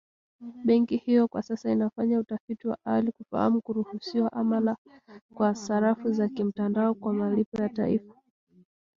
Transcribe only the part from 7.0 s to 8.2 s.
malipo ya taifa.